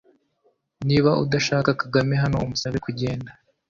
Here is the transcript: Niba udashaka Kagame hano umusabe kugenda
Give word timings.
Niba 0.87 1.11
udashaka 1.23 1.69
Kagame 1.81 2.13
hano 2.23 2.37
umusabe 2.45 2.77
kugenda 2.85 3.29